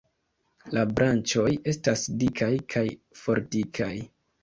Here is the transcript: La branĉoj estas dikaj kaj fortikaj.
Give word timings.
La 0.77 0.85
branĉoj 1.01 1.53
estas 1.73 2.07
dikaj 2.25 2.51
kaj 2.75 2.87
fortikaj. 3.25 3.97